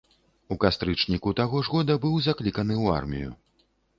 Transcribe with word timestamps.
У 0.53 0.55
кастрычніку 0.63 1.33
таго 1.41 1.61
ж 1.67 1.73
года 1.75 1.97
быў 2.07 2.17
закліканы 2.29 2.75
ў 2.83 2.99
армію. 3.03 3.31